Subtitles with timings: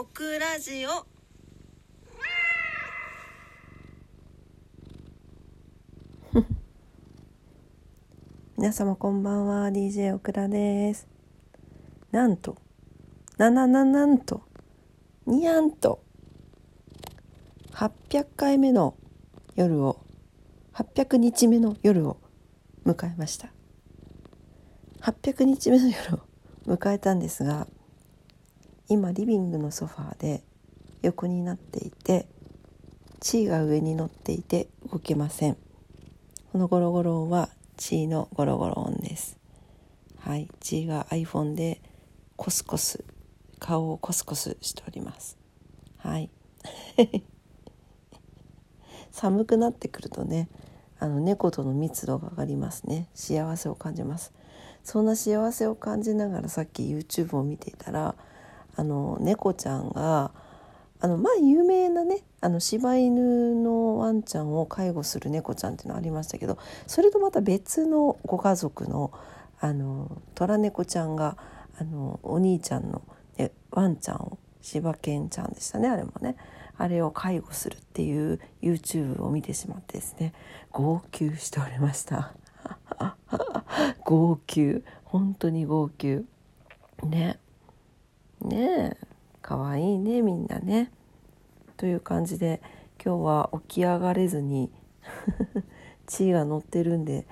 [0.00, 1.08] オクラジオ。
[8.56, 11.08] 皆様こんばんは DJ オクラです。
[12.12, 12.58] なんと
[13.38, 14.42] ななななんと
[15.26, 16.04] にゃんと
[17.72, 18.94] 800回目の
[19.56, 20.04] 夜を
[20.74, 22.20] 800日目の夜を
[22.86, 23.48] 迎えました。
[25.00, 26.20] 800日目の夜を
[26.68, 27.66] 迎えたんですが
[28.90, 30.42] 今リビングのソファーで
[31.02, 32.26] 横になっていて
[33.20, 35.56] 地位が上に乗っていて動けません。
[36.52, 39.36] このゴロゴロ音は地位のゴロゴロ音です。
[40.18, 41.82] はい地位が iPhone で
[42.36, 43.04] コスコス
[43.58, 45.36] 顔をコスコスしております。
[45.98, 46.30] はい。
[49.12, 50.48] 寒くなってくるとね
[50.98, 53.08] あの猫との密度が上がりますね。
[53.12, 54.32] 幸せを感じます。
[54.82, 58.14] そんな幸せを感じながらさっき YouTube を見ていたら
[58.78, 60.30] あの猫ちゃんが
[61.00, 69.12] あのまあ有名なねあの柴犬のワンちゃんを介護する猫ちゃんっていうのありましたけどそれとまた別のご家族の
[69.60, 71.36] あの虎猫ちゃんが
[71.80, 73.02] あのお兄ちゃんの、
[73.36, 76.36] ね、ワンちゃんを柴犬ちゃんでしたねあれもね。
[76.80, 80.32] あれを介護するっていう YouTube を見てしまってですね。
[80.70, 82.32] 号泣しておりました。
[84.06, 84.84] 号泣。
[85.02, 86.24] 本当に号泣。
[87.02, 87.40] ね。
[88.42, 89.06] ねえ
[89.42, 90.90] かわいいねみんなね。
[91.76, 92.60] という感じで
[93.02, 94.70] 今日は起き上がれずに
[96.06, 97.26] 地位が乗ってるんで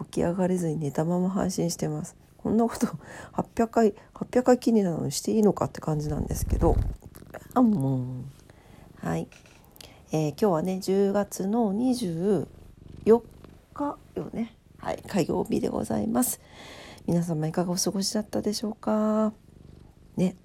[0.00, 2.16] 起き上がれずに寝たまま配信してます。
[2.36, 2.88] こんなこと
[3.32, 6.76] 800回800回記念なのにしていいのかって感じなんですけど。
[7.54, 8.02] あもう
[8.96, 9.28] はい、
[10.10, 12.46] えー、今日はね10月の24
[13.74, 14.56] 日よね。
[14.78, 16.40] はい火曜日でございます。
[17.06, 19.32] 皆様いかがお過ごしだったでしょうか。
[20.16, 20.36] ね。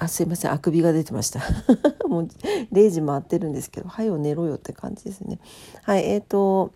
[0.00, 0.52] あすいません。
[0.52, 1.40] あくびが出てました。
[2.08, 2.28] もう
[2.72, 5.38] 0時回ってるんですけど「はよ寝ろよ」って感じですね。
[5.82, 6.72] はいえっ、ー、と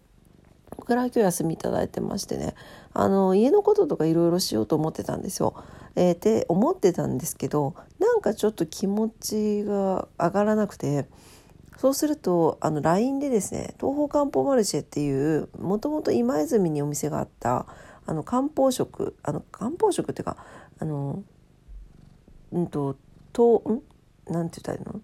[0.77, 2.55] 僕から今日休みいただいてましてね
[2.93, 5.55] あの家のこととかいろいろしようと思ってたんですよ。
[5.97, 11.07] えー、って思ってたんですけどなんかちょっと気持ちが上がらなくて
[11.79, 17.67] そうするとあの LINE でですね東方漢方マルシェっていうもともと今泉にお店があった
[18.07, 20.37] あの漢方食あの漢方食っていうか
[20.81, 21.23] あの
[22.53, 22.97] うんと
[23.35, 23.83] と
[24.29, 25.01] んなんて言ったらいいの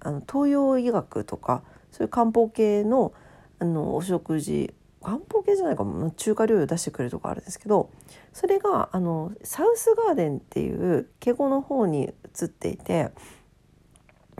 [0.00, 1.62] あの東洋医学とか
[1.92, 3.12] そういう漢方系の
[3.60, 7.90] あのお食事漢方系じゃないかも中華料理を出してくれるとこあるんですけど
[8.32, 13.10] それがあのサウスガーデンっていう敬語の方に移っていて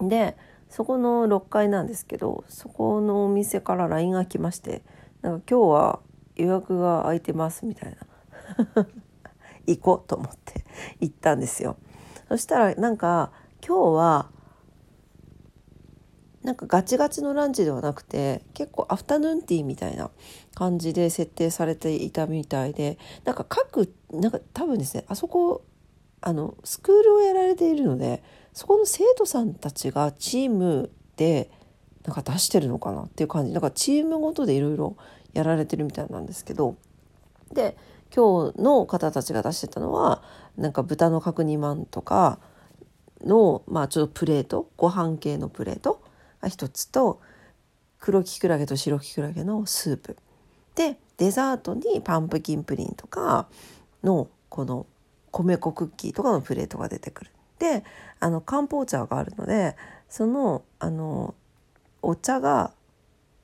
[0.01, 0.37] で
[0.69, 4.83] そこの6階なんですけどそこのお店から LINE が来まして
[5.23, 6.01] なんか今日は
[6.37, 7.97] 予約が空いてますみたい
[8.77, 8.87] な
[9.67, 10.65] 行こうと思って
[11.01, 11.77] 行ったんですよ。
[12.29, 13.33] そしたらなんか
[13.67, 14.31] 今日は
[16.43, 20.11] なんかガチガチのランチではなくて結構アフタヌーンティーみたいな
[20.55, 25.65] 感じで設定されていたみたいでなんか各なんか多分ですねあそこ
[26.21, 28.23] あのスクールをやられているので
[28.53, 31.51] そこの生徒さんたちがチームで
[32.05, 33.53] なんか出してるのかなっていう感じ。
[33.53, 34.97] なんかチームごとでいろいろ
[35.35, 36.77] やられてるみたいなんですけど。
[37.53, 37.77] で
[38.15, 40.23] 今日の方たちが出してたのは
[40.57, 42.39] なんか豚の角煮まんとか
[43.25, 46.03] のまあちょっとプレートご飯系のプレート
[46.41, 47.21] が一つと
[47.99, 50.17] 黒きくらげと白きくらげのスープ
[50.75, 53.49] でデザートにパンプキンプリンとか
[54.05, 54.87] のこの
[55.31, 57.31] 米粉クッキーとかのプレートが出てくる。
[57.59, 57.85] で
[58.21, 59.77] あの漢方茶があるので
[60.09, 61.35] そのあの
[62.03, 62.73] お茶が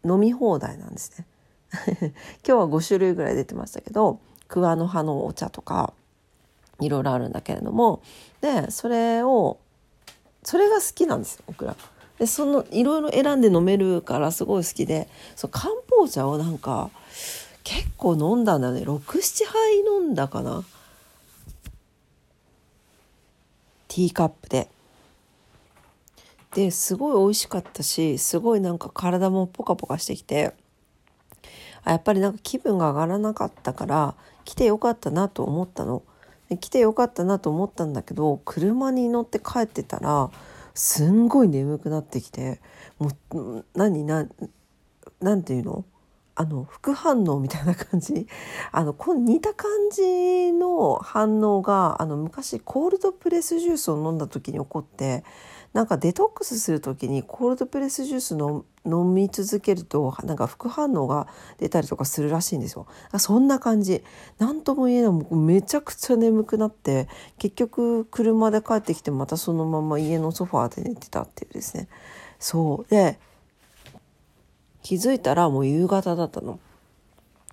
[0.04, 1.26] 飲み放題なんですね。
[2.46, 4.20] 今日は5種類ぐらい出てましたけど
[4.54, 5.92] 桑の葉のお茶とか
[6.80, 8.02] いろいろあるんだけれども。
[8.40, 9.58] でそれを
[10.44, 11.74] それが好きなんですよオクラ。
[12.20, 15.08] でそのいろいろ選んで飲めるからすごい好きで。
[15.34, 16.90] そう漢方茶をなんか
[17.64, 18.82] 結構飲んだんだね。
[18.82, 20.62] 67杯飲んだかな。
[23.88, 24.68] ティーカップで。
[26.54, 30.54] ですごい美味しかったしすごいなんか体もポカポカしてきて。
[31.84, 34.14] あやっぱりなんか気分が上がらなかったから
[34.44, 36.02] 来てよかったなと思ったの。
[36.60, 40.30] 来てよかったなと思ったんだけど車に乗って帰ってたら
[40.74, 42.60] すんごい眠くなってきて
[42.98, 44.26] もう何な
[45.20, 45.84] なんていうの？
[46.36, 48.26] あの副反応みたいな感じ？
[48.72, 55.24] あのこ似た感じの反応があの昔コールドプレスジュースを飲んだ時に起こって
[55.74, 61.26] なんかデトックスする時にコールドプレスジュースの飲み続けるとなんか副反応が
[61.58, 62.86] 出たりとかするらしいんですよ。
[63.18, 64.02] そんな感じ。
[64.38, 65.10] 何とも言えない。
[65.10, 71.88] もうめちゃくちゃ眠くなって結局車で帰ってきてまたそのまま家のソファーで寝てたっていうですね。
[72.38, 72.90] そう。
[72.90, 73.18] で
[74.84, 76.60] 気づいたらもう夕方だったの。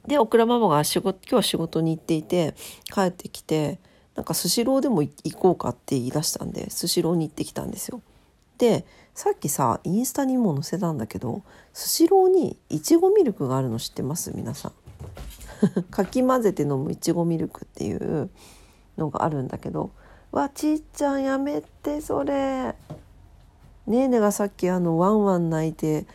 [0.06, 2.56] で、オクラママが仕事、今日は仕事に行っていて、
[2.94, 3.80] 帰ってきて、
[4.16, 8.02] なんかスシローでも行こうかって言い出したんで、スシローに行ってきたんですよ。
[8.62, 8.86] で、
[9.16, 11.42] さっきさ、インスタにも載せたんだけど、
[11.74, 14.32] スシローにいちごミルクがあるの知ってます？
[14.36, 15.84] 皆さん。
[15.90, 18.30] かき混ぜて飲むいちごミルクっていう
[18.98, 19.90] のがあるんだけど、
[20.32, 22.76] わ、ちっちゃんやめて、それ。
[23.88, 26.06] ねえねがさっきあのワンワン泣いて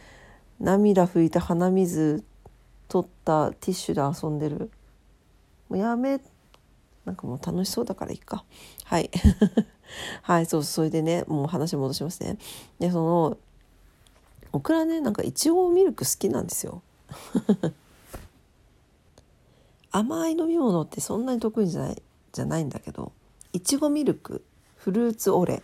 [0.60, 2.22] 涙拭いて鼻水
[2.86, 4.70] 取ったティッシュで遊んでる
[5.68, 6.20] もうやめ
[7.06, 8.44] なんかもう楽しそうだからいいか。
[8.84, 9.10] はい。
[10.22, 12.36] はいそうそれでねもう話戻しますね。
[12.80, 13.38] でその
[14.52, 16.82] オクラねなんかいちごミルク好きなんですよ。
[19.92, 23.12] 甘い飲み物ってそんなに得意じゃないじゃないんだけど
[23.52, 24.44] いちごミルク
[24.74, 25.62] フルーツオレ。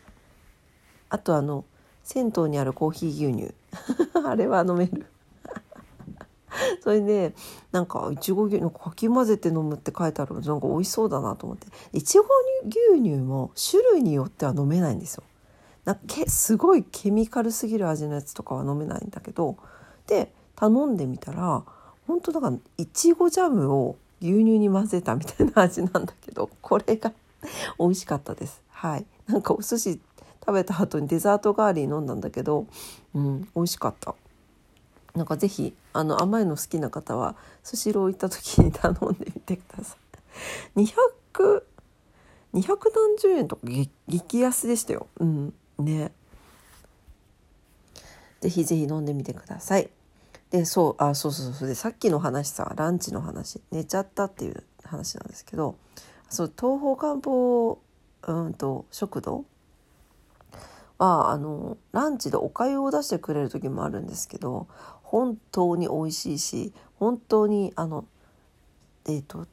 [1.10, 1.64] あとあの
[2.04, 3.54] 銭湯にあるコーヒー牛乳。
[4.24, 5.11] あれは飲める。
[6.82, 7.34] それで
[7.70, 11.66] なんかいちご牛乳かき混ぜて飲むって書いてあるのなんか美味しそうだなと思って。
[11.92, 12.24] いちご
[12.68, 15.22] 牛乳も種類によっては飲めないんですよ。
[15.84, 19.56] なけすごいケミカルすぎる味のやつとかは飲めないんだけど。
[20.06, 21.64] で頼んでみたら
[22.06, 27.12] 本当だからいちごジャムを牛乳に混ぜたみたいな味なんだけど これが
[27.78, 28.62] 美味しかったです。
[28.70, 29.06] はい。
[29.26, 30.00] なんかお寿司
[30.44, 32.66] 食べた後にデザート代わりに飲んだんだけど、
[33.14, 34.14] うん、美味しかった。
[35.14, 39.98] なんか是非あの甘いの好きな方はスシロー行った時に頼んでみてください。
[40.76, 41.64] 200
[42.54, 43.62] 200何十円とか
[44.08, 45.06] 激安でしたよ。
[45.18, 46.12] うん、ね。
[48.40, 49.88] ぜひぜひ飲んでみてください。
[50.50, 51.68] で、そう、あ、そうそうそう。
[51.68, 55.76] で、さっきの話さ、ランチの話、寝ちゃったっていう話なんですけど、
[56.28, 57.78] そう、東方漢方、
[58.26, 59.46] うんと、食堂
[61.02, 64.68] はあのランチでおかゆを出してくれる時もあるんですけど
[65.02, 68.04] 本当に美味しいし本当にあの
[69.06, 69.48] えっ、ー、と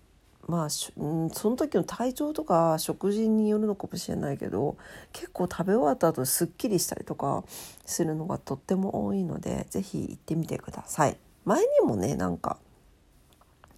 [0.47, 4.77] まあその時の体調とか食事によるのかもしれないけど
[5.11, 7.43] 結構食べ終わった後すっきりしたりとか
[7.85, 11.17] するのがとっても多いので是非行ってみてください。
[11.45, 12.57] 前にもねなんか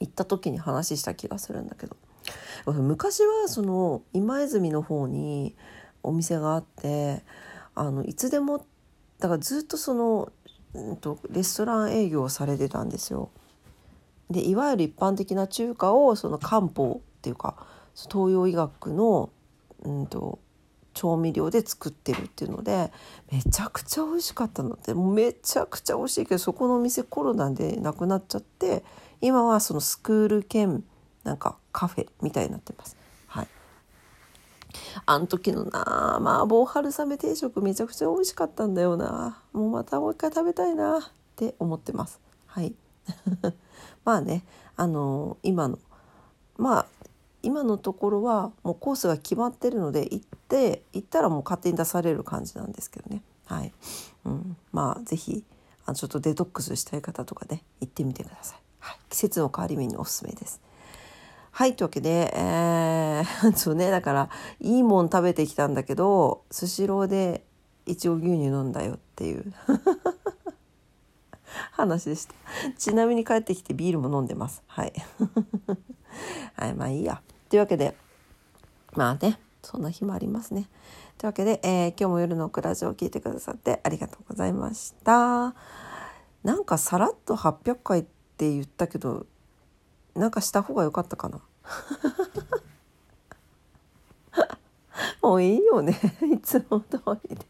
[0.01, 1.95] 行った時に話した気がするんだけど
[2.65, 5.55] 昔はその今泉の方に
[6.03, 7.23] お店があって
[7.75, 8.65] あのいつでも
[9.19, 10.31] だからずっとその、
[10.73, 13.29] うんと、レストラン営業をされてたんですよ。
[14.29, 17.55] でいわゆる一般的な中華をその漢方っていうか
[17.93, 19.29] 東洋医学の、
[19.83, 20.39] うんと、
[20.93, 22.91] 調味料で作ってるっていうので
[23.31, 28.83] めちゃくちゃ美味しかったのでもうめちゃくちゃ美味しいけどそこのお店コロナでなくなっちゃって
[29.21, 30.83] 今はそのスクール兼
[31.23, 32.97] なんかカフェみたいになってます。
[35.05, 39.41] あん時のな麻婆春雨定食めちゃくちゃ美味しかったんだよな。
[39.53, 41.01] もうまたもう一回食べたいなっ
[41.35, 42.19] て思ってます。
[42.47, 42.73] はい。
[44.05, 44.43] まあね
[44.75, 45.79] あの今の
[46.57, 46.85] まあ
[47.43, 53.23] 今のところはもうコースが決まってるので行って行ったらもう勝手に出される感じなんですけどね。
[53.45, 53.73] はい、
[54.25, 55.43] うん、まあ是非
[55.93, 60.61] ちょっとデトックスしたい方とかね行ってみてください、はい、季節の変わり目におすすめです。
[61.53, 64.29] はい、というわけで、えー、 そうね、だから、
[64.61, 67.43] いいもん食べてきたんだけど、スシローで
[67.85, 69.53] いちご牛乳飲んだよっていう
[71.71, 72.33] 話でした。
[72.77, 74.63] ちなみに帰ってきてビールも飲んでます。
[74.65, 74.93] はい。
[76.55, 77.21] はい、まあいいや。
[77.49, 77.97] というわけで、
[78.93, 80.69] まあね、そんな日もありますね。
[81.17, 85.53] というわけで、えー、今日も夜のクラジオを聞いてくださってありがとうございました。
[86.43, 88.03] なんかさらっと800回っ
[88.37, 89.25] て言ったけど、
[90.15, 91.39] なんかした方が良かったかな。
[95.21, 95.97] もういいよね。
[96.33, 97.45] いつも通りで。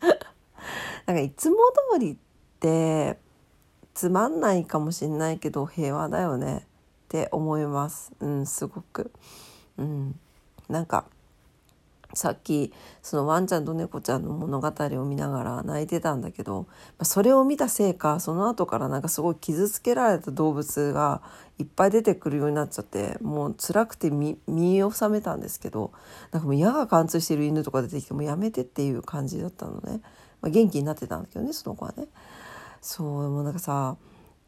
[1.06, 1.56] なんかいつも
[1.92, 2.16] 通りっ
[2.60, 3.18] て
[3.92, 6.62] つまんないかもしんないけど平和だよねっ
[7.08, 8.12] て思います。
[8.20, 9.10] うんすごく。
[9.76, 10.18] うん。
[10.68, 11.04] なんか
[12.14, 16.66] さっきそのワンちゃんと猫ちゃんの物語を見ながら泣いてたんだけど
[17.02, 21.22] それを見たせいかその後からなんかすごい傷つけられた動物が
[21.58, 25.92] いっぱい出てくるようになっちゃってもう辛くて見収めたんですけど
[26.32, 30.00] なんかもう矢が貫通してる犬とか出てきてもうやめてっていう感じだったのね、
[30.40, 32.06] まあ、元気になってたんだけどねその子はね。
[32.80, 33.96] そうもうなんかさ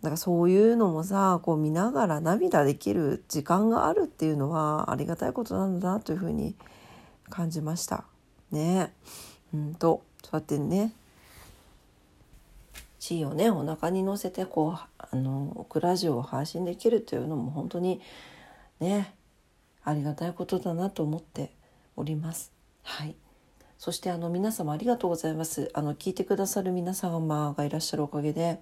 [0.02, 6.56] なんかそういうのもさこう見ながら涙できる時間があるっていうのはありがたいことなんだなというふうに
[7.30, 8.04] 感じました
[8.50, 8.92] ね。
[9.52, 10.92] うんとそうやってね
[12.98, 18.00] 地位をねお腹に乗せてこうあのオクラジオを配信できるというのも本当に
[18.80, 19.14] ね
[19.84, 21.52] ありがたいことだなと思って
[21.96, 22.52] おります。
[22.82, 23.14] はい
[23.84, 25.70] そしてあの皆様ありがとうございます。
[25.74, 28.58] あの聞いてくださる皆様がいらっしゃるおかげで、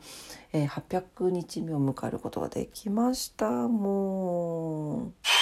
[0.53, 3.49] えー、800日目を迎えることができました。
[3.49, 5.42] もう。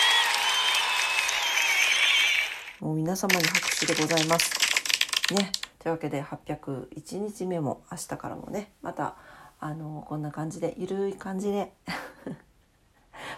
[2.81, 4.51] もう皆様に拍手でございます。
[5.35, 5.53] ね。
[5.79, 9.17] というわけで801日目も明日からもねまた
[9.59, 11.75] あのこんな感じでゆるい感じで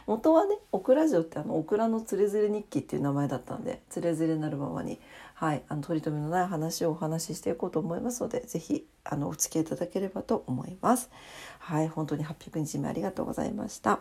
[0.07, 5.01] 元はね「オクラジオ」ってあのオクラのつれづれ日記っていう名前だったんでつれづれなるままに、
[5.35, 11.11] はい、あの取り留めのない話をお話ししていこうと思いますので是非お付き合いいただければと思います。
[11.59, 14.01] はい本当に800日目ありがとうございました。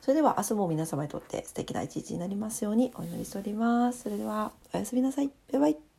[0.00, 4.02] それでは明日も皆様にとって素敵な一日になりますようにお祈りしております。
[4.02, 5.30] それではおやすみなさい。
[5.52, 5.93] バイバイ。